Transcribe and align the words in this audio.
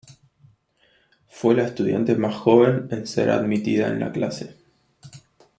Fue 1.27 1.53
la 1.53 1.63
estudiante 1.65 2.15
más 2.15 2.33
joven 2.33 2.87
en 2.89 3.05
ser 3.05 3.29
admitida 3.29 3.89
en 3.89 3.99
la 3.99 4.11
clase. 4.11 4.57